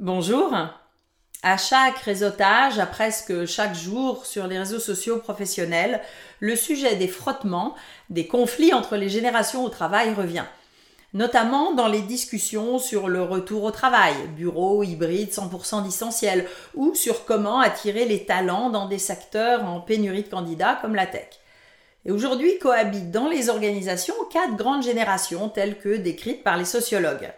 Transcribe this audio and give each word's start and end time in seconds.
Bonjour. 0.00 0.54
À 1.42 1.56
chaque 1.56 1.98
réseautage, 1.98 2.78
à 2.78 2.86
presque 2.86 3.46
chaque 3.46 3.74
jour 3.74 4.24
sur 4.26 4.46
les 4.46 4.56
réseaux 4.56 4.78
sociaux 4.78 5.18
professionnels, 5.18 6.00
le 6.38 6.54
sujet 6.54 6.94
des 6.94 7.08
frottements, 7.08 7.74
des 8.08 8.28
conflits 8.28 8.72
entre 8.72 8.94
les 8.94 9.08
générations 9.08 9.64
au 9.64 9.68
travail 9.68 10.14
revient. 10.14 10.44
Notamment 11.14 11.74
dans 11.74 11.88
les 11.88 12.02
discussions 12.02 12.78
sur 12.78 13.08
le 13.08 13.24
retour 13.24 13.64
au 13.64 13.72
travail, 13.72 14.14
bureau, 14.36 14.84
hybride, 14.84 15.32
100% 15.32 15.82
distanciel, 15.82 16.46
ou 16.76 16.94
sur 16.94 17.24
comment 17.24 17.58
attirer 17.58 18.04
les 18.04 18.24
talents 18.24 18.70
dans 18.70 18.86
des 18.86 19.00
secteurs 19.00 19.64
en 19.64 19.80
pénurie 19.80 20.22
de 20.22 20.28
candidats 20.28 20.78
comme 20.80 20.94
la 20.94 21.06
tech. 21.06 21.26
Et 22.04 22.12
aujourd'hui 22.12 22.56
cohabitent 22.60 23.10
dans 23.10 23.28
les 23.28 23.48
organisations 23.48 24.14
quatre 24.30 24.54
grandes 24.54 24.84
générations 24.84 25.48
telles 25.48 25.76
que 25.76 25.96
décrites 25.96 26.44
par 26.44 26.56
les 26.56 26.64
sociologues. 26.64 27.32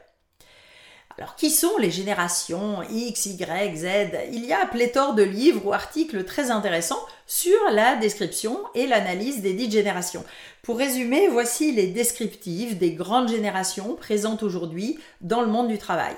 Alors, 1.18 1.36
qui 1.36 1.50
sont 1.50 1.76
les 1.78 1.90
générations 1.90 2.82
X, 2.90 3.26
Y, 3.26 3.76
Z? 3.76 3.86
Il 4.32 4.44
y 4.46 4.52
a 4.52 4.64
pléthore 4.66 5.14
de 5.14 5.22
livres 5.22 5.66
ou 5.66 5.72
articles 5.72 6.24
très 6.24 6.50
intéressants 6.50 7.04
sur 7.26 7.58
la 7.72 7.96
description 7.96 8.58
et 8.74 8.86
l'analyse 8.86 9.42
des 9.42 9.52
dites 9.52 9.72
générations. 9.72 10.24
Pour 10.62 10.78
résumer, 10.78 11.28
voici 11.28 11.72
les 11.72 11.88
descriptives 11.88 12.78
des 12.78 12.92
grandes 12.92 13.28
générations 13.28 13.96
présentes 13.96 14.42
aujourd'hui 14.42 14.98
dans 15.20 15.42
le 15.42 15.48
monde 15.48 15.68
du 15.68 15.78
travail. 15.78 16.14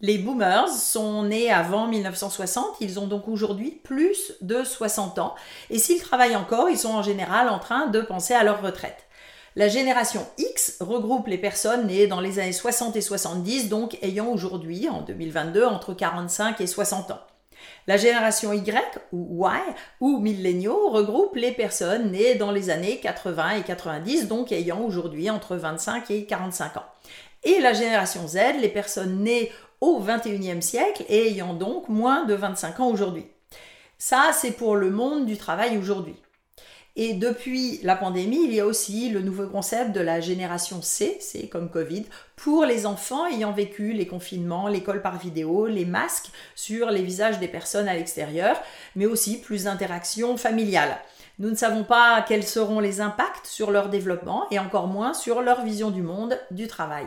Les 0.00 0.18
boomers 0.18 0.68
sont 0.68 1.22
nés 1.22 1.50
avant 1.50 1.86
1960, 1.86 2.76
ils 2.80 2.98
ont 2.98 3.06
donc 3.06 3.26
aujourd'hui 3.26 3.80
plus 3.84 4.34
de 4.42 4.62
60 4.62 5.18
ans, 5.18 5.34
et 5.70 5.78
s'ils 5.78 6.02
travaillent 6.02 6.36
encore, 6.36 6.68
ils 6.68 6.78
sont 6.78 6.92
en 6.92 7.02
général 7.02 7.48
en 7.48 7.58
train 7.58 7.86
de 7.86 8.00
penser 8.00 8.34
à 8.34 8.44
leur 8.44 8.60
retraite. 8.60 9.06
La 9.56 9.68
génération 9.68 10.26
X 10.36 10.78
regroupe 10.80 11.28
les 11.28 11.38
personnes 11.38 11.86
nées 11.86 12.08
dans 12.08 12.18
les 12.18 12.40
années 12.40 12.52
60 12.52 12.96
et 12.96 13.00
70, 13.00 13.68
donc 13.68 13.96
ayant 14.02 14.26
aujourd'hui, 14.26 14.88
en 14.88 15.02
2022, 15.02 15.64
entre 15.64 15.94
45 15.94 16.60
et 16.60 16.66
60 16.66 17.12
ans. 17.12 17.20
La 17.86 17.96
génération 17.96 18.52
Y 18.52 18.74
ou 19.12 19.46
Y 19.46 19.60
ou 20.00 20.18
milléniaux 20.18 20.88
regroupe 20.88 21.36
les 21.36 21.52
personnes 21.52 22.10
nées 22.10 22.34
dans 22.34 22.50
les 22.50 22.68
années 22.68 22.98
80 22.98 23.50
et 23.58 23.62
90, 23.62 24.26
donc 24.26 24.50
ayant 24.50 24.80
aujourd'hui 24.80 25.30
entre 25.30 25.54
25 25.54 26.10
et 26.10 26.26
45 26.26 26.76
ans. 26.78 26.86
Et 27.44 27.60
la 27.60 27.74
génération 27.74 28.26
Z, 28.26 28.58
les 28.60 28.68
personnes 28.68 29.22
nées 29.22 29.52
au 29.80 30.00
21e 30.00 30.62
siècle 30.62 31.04
et 31.08 31.28
ayant 31.28 31.54
donc 31.54 31.88
moins 31.88 32.24
de 32.24 32.34
25 32.34 32.80
ans 32.80 32.88
aujourd'hui. 32.88 33.26
Ça, 33.98 34.30
c'est 34.32 34.50
pour 34.50 34.74
le 34.74 34.90
monde 34.90 35.26
du 35.26 35.36
travail 35.36 35.78
aujourd'hui. 35.78 36.16
Et 36.96 37.14
depuis 37.14 37.80
la 37.82 37.96
pandémie, 37.96 38.44
il 38.44 38.54
y 38.54 38.60
a 38.60 38.66
aussi 38.66 39.08
le 39.08 39.20
nouveau 39.20 39.48
concept 39.48 39.90
de 39.90 40.00
la 40.00 40.20
génération 40.20 40.80
C, 40.80 41.16
c'est 41.20 41.48
comme 41.48 41.68
Covid, 41.68 42.04
pour 42.36 42.64
les 42.64 42.86
enfants 42.86 43.26
ayant 43.26 43.50
vécu 43.50 43.92
les 43.92 44.06
confinements, 44.06 44.68
l'école 44.68 45.02
par 45.02 45.18
vidéo, 45.18 45.66
les 45.66 45.86
masques 45.86 46.30
sur 46.54 46.90
les 46.90 47.02
visages 47.02 47.40
des 47.40 47.48
personnes 47.48 47.88
à 47.88 47.94
l'extérieur, 47.94 48.56
mais 48.94 49.06
aussi 49.06 49.40
plus 49.40 49.64
d'interactions 49.64 50.36
familiales. 50.36 50.96
Nous 51.40 51.50
ne 51.50 51.56
savons 51.56 51.82
pas 51.82 52.24
quels 52.28 52.46
seront 52.46 52.78
les 52.78 53.00
impacts 53.00 53.48
sur 53.48 53.72
leur 53.72 53.88
développement 53.88 54.46
et 54.52 54.60
encore 54.60 54.86
moins 54.86 55.14
sur 55.14 55.42
leur 55.42 55.64
vision 55.64 55.90
du 55.90 56.02
monde 56.02 56.38
du 56.52 56.68
travail. 56.68 57.06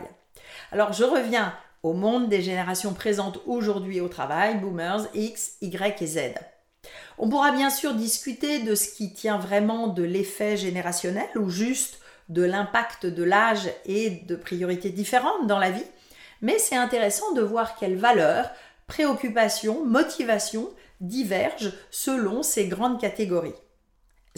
Alors 0.70 0.92
je 0.92 1.04
reviens 1.04 1.54
au 1.82 1.94
monde 1.94 2.28
des 2.28 2.42
générations 2.42 2.92
présentes 2.92 3.40
aujourd'hui 3.46 4.02
au 4.02 4.08
travail, 4.08 4.58
boomers 4.58 5.06
X, 5.14 5.52
Y 5.62 6.02
et 6.02 6.06
Z. 6.06 6.18
On 7.20 7.28
pourra 7.28 7.50
bien 7.50 7.70
sûr 7.70 7.94
discuter 7.94 8.60
de 8.60 8.74
ce 8.74 8.88
qui 8.88 9.12
tient 9.12 9.38
vraiment 9.38 9.88
de 9.88 10.04
l'effet 10.04 10.56
générationnel 10.56 11.28
ou 11.36 11.50
juste 11.50 11.98
de 12.28 12.42
l'impact 12.42 13.06
de 13.06 13.24
l'âge 13.24 13.70
et 13.86 14.10
de 14.10 14.36
priorités 14.36 14.90
différentes 14.90 15.46
dans 15.46 15.58
la 15.58 15.70
vie, 15.70 15.84
mais 16.42 16.58
c'est 16.58 16.76
intéressant 16.76 17.32
de 17.32 17.42
voir 17.42 17.76
quelles 17.76 17.96
valeurs, 17.96 18.50
préoccupations, 18.86 19.84
motivations 19.84 20.68
divergent 21.00 21.72
selon 21.90 22.42
ces 22.42 22.68
grandes 22.68 23.00
catégories. 23.00 23.54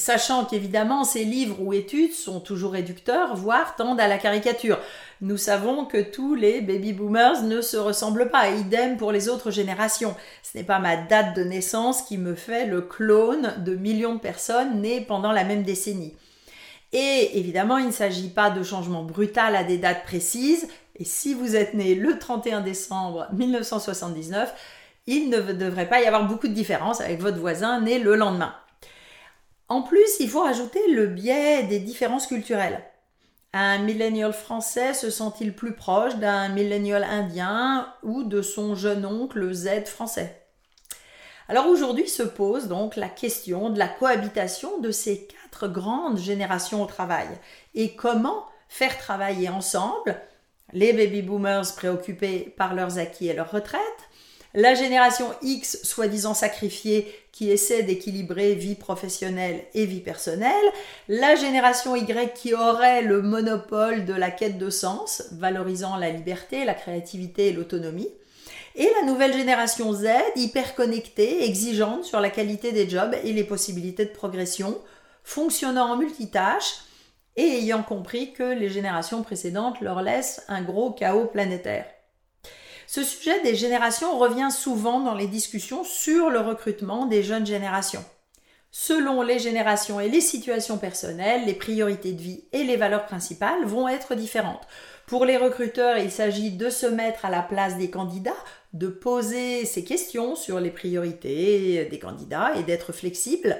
Sachant 0.00 0.46
qu'évidemment 0.46 1.04
ces 1.04 1.24
livres 1.24 1.60
ou 1.60 1.74
études 1.74 2.14
sont 2.14 2.40
toujours 2.40 2.72
réducteurs, 2.72 3.36
voire 3.36 3.76
tendent 3.76 4.00
à 4.00 4.08
la 4.08 4.16
caricature. 4.16 4.78
Nous 5.20 5.36
savons 5.36 5.84
que 5.84 6.00
tous 6.00 6.34
les 6.34 6.62
baby 6.62 6.94
boomers 6.94 7.42
ne 7.42 7.60
se 7.60 7.76
ressemblent 7.76 8.30
pas, 8.30 8.48
idem 8.48 8.96
pour 8.96 9.12
les 9.12 9.28
autres 9.28 9.50
générations. 9.50 10.16
Ce 10.42 10.56
n'est 10.56 10.64
pas 10.64 10.78
ma 10.78 10.96
date 10.96 11.36
de 11.36 11.44
naissance 11.44 12.00
qui 12.00 12.16
me 12.16 12.34
fait 12.34 12.64
le 12.64 12.80
clone 12.80 13.56
de 13.58 13.74
millions 13.74 14.14
de 14.14 14.20
personnes 14.20 14.80
nées 14.80 15.02
pendant 15.02 15.32
la 15.32 15.44
même 15.44 15.64
décennie. 15.64 16.16
Et 16.94 17.38
évidemment, 17.38 17.76
il 17.76 17.88
ne 17.88 17.92
s'agit 17.92 18.30
pas 18.30 18.48
de 18.48 18.62
changement 18.62 19.02
brutal 19.02 19.54
à 19.54 19.64
des 19.64 19.76
dates 19.76 20.04
précises, 20.04 20.66
et 20.96 21.04
si 21.04 21.34
vous 21.34 21.56
êtes 21.56 21.74
né 21.74 21.94
le 21.94 22.18
31 22.18 22.62
décembre 22.62 23.28
1979, 23.34 24.50
il 25.06 25.28
ne 25.28 25.40
devrait 25.52 25.90
pas 25.90 26.00
y 26.00 26.06
avoir 26.06 26.26
beaucoup 26.26 26.48
de 26.48 26.54
différence 26.54 27.02
avec 27.02 27.20
votre 27.20 27.38
voisin 27.38 27.82
né 27.82 27.98
le 27.98 28.16
lendemain. 28.16 28.54
En 29.70 29.82
plus, 29.82 30.18
il 30.18 30.28
faut 30.28 30.42
rajouter 30.42 30.80
le 30.88 31.06
biais 31.06 31.62
des 31.62 31.78
différences 31.78 32.26
culturelles. 32.26 32.82
Un 33.52 33.78
millénial 33.78 34.32
français 34.32 34.94
se 34.94 35.10
sent-il 35.10 35.54
plus 35.54 35.76
proche 35.76 36.16
d'un 36.16 36.48
millénial 36.48 37.04
indien 37.04 37.94
ou 38.02 38.24
de 38.24 38.42
son 38.42 38.74
jeune 38.74 39.06
oncle 39.06 39.52
Z 39.52 39.86
français? 39.86 40.42
Alors 41.48 41.68
aujourd'hui 41.68 42.08
se 42.08 42.24
pose 42.24 42.66
donc 42.66 42.96
la 42.96 43.08
question 43.08 43.70
de 43.70 43.78
la 43.78 43.86
cohabitation 43.86 44.80
de 44.80 44.90
ces 44.90 45.28
quatre 45.28 45.68
grandes 45.68 46.18
générations 46.18 46.82
au 46.82 46.86
travail 46.86 47.28
et 47.74 47.94
comment 47.94 48.46
faire 48.68 48.98
travailler 48.98 49.48
ensemble 49.48 50.20
les 50.72 50.92
baby 50.92 51.22
boomers 51.22 51.74
préoccupés 51.76 52.54
par 52.56 52.74
leurs 52.74 52.98
acquis 52.98 53.28
et 53.28 53.34
leur 53.34 53.52
retraite, 53.52 53.80
la 54.54 54.74
génération 54.74 55.26
X 55.42 55.82
soi-disant 55.84 56.34
sacrifiée 56.34 57.12
qui 57.32 57.50
essaie 57.50 57.82
d'équilibrer 57.82 58.54
vie 58.54 58.74
professionnelle 58.74 59.62
et 59.74 59.86
vie 59.86 60.00
personnelle, 60.00 60.52
la 61.08 61.36
génération 61.36 61.94
Y 61.94 62.34
qui 62.34 62.54
aurait 62.54 63.02
le 63.02 63.22
monopole 63.22 64.04
de 64.04 64.14
la 64.14 64.30
quête 64.30 64.58
de 64.58 64.70
sens, 64.70 65.24
valorisant 65.32 65.96
la 65.96 66.10
liberté, 66.10 66.64
la 66.64 66.74
créativité 66.74 67.48
et 67.48 67.52
l'autonomie, 67.52 68.08
et 68.74 68.88
la 69.00 69.06
nouvelle 69.06 69.32
génération 69.32 69.92
Z, 69.92 70.08
hyper 70.36 70.74
connectée, 70.74 71.44
exigeante 71.44 72.04
sur 72.04 72.20
la 72.20 72.30
qualité 72.30 72.72
des 72.72 72.88
jobs 72.88 73.14
et 73.24 73.32
les 73.32 73.44
possibilités 73.44 74.04
de 74.04 74.10
progression, 74.10 74.78
fonctionnant 75.22 75.92
en 75.92 75.96
multitâche 75.96 76.82
et 77.36 77.42
ayant 77.42 77.82
compris 77.82 78.32
que 78.32 78.42
les 78.42 78.68
générations 78.68 79.22
précédentes 79.22 79.80
leur 79.80 80.02
laissent 80.02 80.44
un 80.48 80.62
gros 80.62 80.92
chaos 80.92 81.26
planétaire. 81.26 81.86
Ce 82.92 83.04
sujet 83.04 83.40
des 83.42 83.54
générations 83.54 84.18
revient 84.18 84.50
souvent 84.50 84.98
dans 84.98 85.14
les 85.14 85.28
discussions 85.28 85.84
sur 85.84 86.28
le 86.28 86.40
recrutement 86.40 87.06
des 87.06 87.22
jeunes 87.22 87.46
générations. 87.46 88.04
Selon 88.72 89.22
les 89.22 89.38
générations 89.38 90.00
et 90.00 90.08
les 90.08 90.20
situations 90.20 90.76
personnelles, 90.76 91.46
les 91.46 91.54
priorités 91.54 92.14
de 92.14 92.20
vie 92.20 92.42
et 92.50 92.64
les 92.64 92.76
valeurs 92.76 93.06
principales 93.06 93.64
vont 93.64 93.86
être 93.86 94.16
différentes. 94.16 94.66
Pour 95.06 95.24
les 95.24 95.36
recruteurs, 95.36 95.98
il 95.98 96.10
s'agit 96.10 96.50
de 96.50 96.68
se 96.68 96.86
mettre 96.86 97.24
à 97.24 97.30
la 97.30 97.42
place 97.42 97.78
des 97.78 97.90
candidats, 97.90 98.34
de 98.72 98.88
poser 98.88 99.66
ces 99.66 99.84
questions 99.84 100.34
sur 100.34 100.58
les 100.58 100.70
priorités 100.70 101.84
des 101.84 101.98
candidats 102.00 102.56
et 102.56 102.64
d'être 102.64 102.90
flexible. 102.90 103.56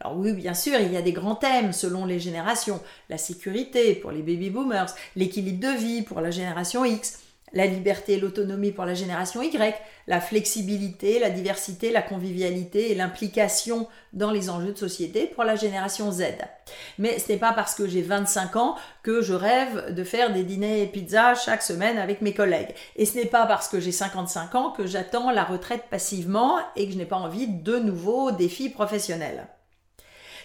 Alors 0.00 0.18
oui, 0.18 0.32
bien 0.32 0.54
sûr, 0.54 0.80
il 0.80 0.92
y 0.92 0.96
a 0.96 1.02
des 1.02 1.12
grands 1.12 1.36
thèmes 1.36 1.72
selon 1.72 2.06
les 2.06 2.18
générations. 2.18 2.82
La 3.08 3.18
sécurité 3.18 3.94
pour 3.94 4.10
les 4.10 4.22
baby 4.22 4.50
boomers, 4.50 4.92
l'équilibre 5.14 5.60
de 5.60 5.76
vie 5.76 6.02
pour 6.02 6.20
la 6.20 6.32
génération 6.32 6.84
X, 6.84 7.20
la 7.52 7.66
liberté 7.66 8.14
et 8.14 8.20
l'autonomie 8.20 8.72
pour 8.72 8.84
la 8.84 8.94
génération 8.94 9.40
Y, 9.42 9.74
la 10.06 10.20
flexibilité, 10.20 11.18
la 11.18 11.30
diversité, 11.30 11.90
la 11.90 12.02
convivialité 12.02 12.90
et 12.90 12.94
l'implication 12.94 13.86
dans 14.12 14.30
les 14.30 14.50
enjeux 14.50 14.72
de 14.72 14.78
société 14.78 15.26
pour 15.26 15.44
la 15.44 15.54
génération 15.54 16.10
Z. 16.10 16.24
Mais 16.98 17.18
ce 17.18 17.30
n'est 17.30 17.38
pas 17.38 17.52
parce 17.52 17.74
que 17.74 17.86
j'ai 17.86 18.02
25 18.02 18.56
ans 18.56 18.76
que 19.02 19.22
je 19.22 19.34
rêve 19.34 19.94
de 19.94 20.04
faire 20.04 20.32
des 20.32 20.42
dîners 20.42 20.82
et 20.82 20.86
pizzas 20.86 21.36
chaque 21.36 21.62
semaine 21.62 21.98
avec 21.98 22.22
mes 22.22 22.34
collègues. 22.34 22.74
Et 22.96 23.06
ce 23.06 23.16
n'est 23.16 23.26
pas 23.26 23.46
parce 23.46 23.68
que 23.68 23.80
j'ai 23.80 23.92
55 23.92 24.54
ans 24.54 24.70
que 24.70 24.86
j'attends 24.86 25.30
la 25.30 25.44
retraite 25.44 25.84
passivement 25.90 26.58
et 26.76 26.86
que 26.86 26.92
je 26.92 26.98
n'ai 26.98 27.06
pas 27.06 27.16
envie 27.16 27.46
de 27.46 27.78
nouveaux 27.78 28.32
défis 28.32 28.68
professionnels. 28.68 29.46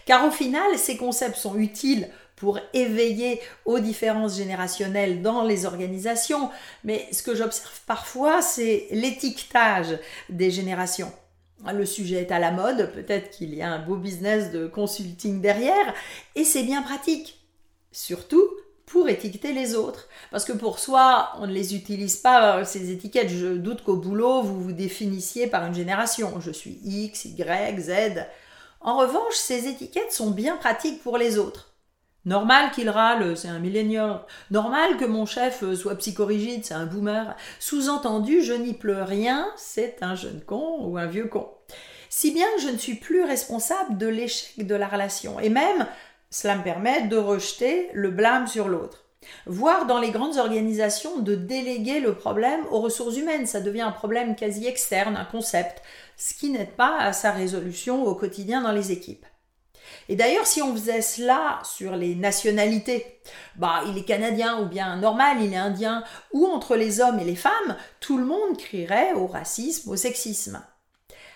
Car 0.06 0.26
au 0.26 0.30
final, 0.30 0.78
ces 0.78 0.96
concepts 0.96 1.36
sont 1.36 1.56
utiles 1.56 2.08
pour 2.40 2.58
éveiller 2.72 3.40
aux 3.66 3.78
différences 3.78 4.36
générationnelles 4.36 5.22
dans 5.22 5.44
les 5.44 5.66
organisations, 5.66 6.50
mais 6.84 7.06
ce 7.12 7.22
que 7.22 7.34
j'observe 7.34 7.80
parfois, 7.86 8.40
c'est 8.40 8.88
l'étiquetage 8.90 9.98
des 10.30 10.50
générations. 10.50 11.12
Le 11.70 11.84
sujet 11.84 12.22
est 12.22 12.32
à 12.32 12.38
la 12.38 12.50
mode, 12.50 12.90
peut-être 12.94 13.30
qu'il 13.30 13.54
y 13.54 13.60
a 13.60 13.70
un 13.70 13.78
beau 13.78 13.96
business 13.96 14.50
de 14.50 14.66
consulting 14.66 15.42
derrière, 15.42 15.94
et 16.34 16.44
c'est 16.44 16.62
bien 16.62 16.80
pratique. 16.80 17.38
Surtout 17.92 18.48
pour 18.86 19.08
étiqueter 19.08 19.52
les 19.52 19.74
autres. 19.74 20.08
Parce 20.30 20.44
que 20.44 20.52
pour 20.52 20.78
soi, 20.78 21.32
on 21.38 21.46
ne 21.46 21.52
les 21.52 21.76
utilise 21.76 22.16
pas, 22.16 22.64
ces 22.64 22.90
étiquettes. 22.90 23.28
Je 23.28 23.54
doute 23.54 23.84
qu'au 23.84 23.96
boulot, 23.96 24.42
vous 24.42 24.60
vous 24.60 24.72
définissiez 24.72 25.46
par 25.46 25.64
une 25.66 25.74
génération. 25.74 26.40
Je 26.40 26.50
suis 26.50 26.80
X, 26.84 27.26
Y, 27.26 27.80
Z. 27.80 27.92
En 28.80 28.96
revanche, 28.96 29.34
ces 29.34 29.68
étiquettes 29.68 30.12
sont 30.12 30.30
bien 30.30 30.56
pratiques 30.56 31.02
pour 31.02 31.18
les 31.18 31.38
autres. 31.38 31.69
Normal 32.26 32.70
qu'il 32.72 32.90
râle, 32.90 33.36
c'est 33.36 33.48
un 33.48 33.58
millénial. 33.58 34.20
Normal 34.50 34.98
que 34.98 35.06
mon 35.06 35.24
chef 35.24 35.64
soit 35.74 35.96
psychorigide, 35.96 36.64
c'est 36.64 36.74
un 36.74 36.86
boomer. 36.86 37.34
Sous-entendu, 37.58 38.42
je 38.42 38.52
n'y 38.52 38.74
pleure 38.74 39.08
rien, 39.08 39.48
c'est 39.56 39.98
un 40.02 40.14
jeune 40.14 40.42
con 40.42 40.78
ou 40.80 40.98
un 40.98 41.06
vieux 41.06 41.28
con. 41.28 41.48
Si 42.10 42.32
bien 42.32 42.46
que 42.56 42.62
je 42.62 42.68
ne 42.68 42.76
suis 42.76 42.96
plus 42.96 43.22
responsable 43.22 43.96
de 43.96 44.06
l'échec 44.06 44.66
de 44.66 44.74
la 44.74 44.88
relation. 44.88 45.40
Et 45.40 45.48
même, 45.48 45.86
cela 46.28 46.56
me 46.56 46.62
permet 46.62 47.06
de 47.06 47.16
rejeter 47.16 47.88
le 47.94 48.10
blâme 48.10 48.46
sur 48.46 48.68
l'autre. 48.68 49.04
Voire 49.46 49.86
dans 49.86 49.98
les 49.98 50.10
grandes 50.10 50.38
organisations 50.38 51.20
de 51.20 51.34
déléguer 51.34 52.00
le 52.00 52.14
problème 52.14 52.60
aux 52.70 52.80
ressources 52.80 53.16
humaines. 53.16 53.46
Ça 53.46 53.60
devient 53.60 53.82
un 53.82 53.92
problème 53.92 54.34
quasi 54.34 54.66
externe, 54.66 55.16
un 55.16 55.24
concept, 55.24 55.82
ce 56.16 56.34
qui 56.34 56.50
n'aide 56.50 56.72
pas 56.72 56.98
à 56.98 57.12
sa 57.12 57.30
résolution 57.30 58.04
au 58.04 58.14
quotidien 58.14 58.62
dans 58.62 58.72
les 58.72 58.92
équipes. 58.92 59.26
Et 60.08 60.16
d'ailleurs, 60.16 60.46
si 60.46 60.60
on 60.62 60.72
faisait 60.72 61.02
cela 61.02 61.60
sur 61.62 61.96
les 61.96 62.14
nationalités, 62.14 63.20
bah, 63.56 63.82
il 63.86 63.98
est 63.98 64.04
canadien 64.04 64.60
ou 64.60 64.66
bien 64.66 64.96
normal, 64.96 65.38
il 65.40 65.52
est 65.52 65.56
indien, 65.56 66.04
ou 66.32 66.46
entre 66.46 66.76
les 66.76 67.00
hommes 67.00 67.18
et 67.18 67.24
les 67.24 67.36
femmes, 67.36 67.76
tout 68.00 68.18
le 68.18 68.24
monde 68.24 68.56
crierait 68.56 69.12
au 69.12 69.26
racisme, 69.26 69.90
au 69.90 69.96
sexisme. 69.96 70.64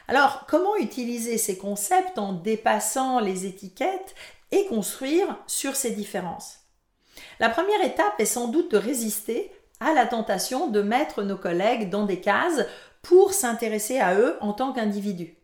Alors, 0.09 0.45
comment 0.49 0.77
utiliser 0.77 1.39
ces 1.39 1.56
concepts 1.56 2.19
en 2.19 2.33
dépassant 2.33 3.21
les 3.21 3.47
étiquettes 3.47 4.15
et 4.51 4.67
construire 4.67 5.39
sur 5.47 5.77
ces 5.77 5.93
différences? 5.93 6.61
La 7.41 7.49
première 7.49 7.83
étape 7.83 8.19
est 8.19 8.27
sans 8.27 8.49
doute 8.49 8.73
de 8.73 8.77
résister 8.77 9.53
à 9.81 9.93
la 9.93 10.06
tentation 10.06 10.69
de 10.69 10.83
mettre 10.83 11.23
nos 11.23 11.37
collègues 11.37 11.91
dans 11.91 12.05
des 12.05 12.21
cases 12.21 12.65
pour 13.03 13.33
s'intéresser 13.33 13.99
à 13.99 14.15
eux 14.15 14.37
en 14.41 14.53
tant 14.53 14.73
qu'individus 14.73 15.37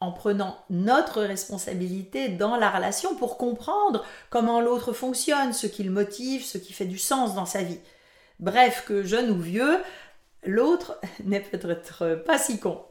en 0.00 0.12
prenant 0.12 0.56
notre 0.70 1.22
responsabilité 1.22 2.28
dans 2.28 2.56
la 2.56 2.70
relation 2.70 3.14
pour 3.14 3.36
comprendre 3.36 4.04
comment 4.30 4.60
l'autre 4.60 4.92
fonctionne, 4.92 5.52
ce 5.52 5.66
qui 5.66 5.82
le 5.82 5.90
motive, 5.90 6.44
ce 6.44 6.58
qui 6.58 6.72
fait 6.72 6.86
du 6.86 6.98
sens 6.98 7.34
dans 7.34 7.46
sa 7.46 7.62
vie. 7.62 7.80
Bref, 8.38 8.84
que 8.86 9.02
jeune 9.02 9.30
ou 9.30 9.38
vieux, 9.38 9.78
l'autre 10.44 10.98
n'est 11.24 11.40
peut-être 11.40 12.22
pas 12.26 12.38
si 12.38 12.58
con. 12.58 12.82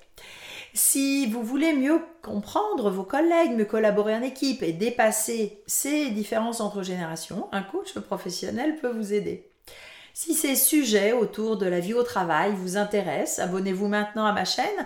Si 0.76 1.26
vous 1.26 1.42
voulez 1.42 1.74
mieux 1.74 2.00
comprendre 2.22 2.92
vos 2.92 3.04
collègues, 3.04 3.54
mieux 3.54 3.66
collaborer 3.66 4.16
en 4.16 4.22
équipe 4.22 4.62
et 4.62 4.72
dépasser 4.72 5.64
ces 5.66 6.12
différences 6.12 6.62
entre 6.62 6.84
générations, 6.84 7.50
un 7.52 7.64
coach 7.64 7.98
professionnel 8.00 8.76
peut 8.76 8.92
vous 8.92 9.14
aider. 9.14 9.50
Si 10.14 10.36
ces 10.36 10.56
sujets 10.56 11.12
autour 11.12 11.58
de 11.58 11.66
la 11.66 11.80
vie 11.80 11.96
au 11.96 12.04
travail 12.04 12.54
vous 12.56 12.78
intéressent, 12.78 13.40
abonnez-vous 13.40 13.88
maintenant 13.88 14.26
à 14.26 14.34
ma 14.34 14.46
chaîne 14.46 14.86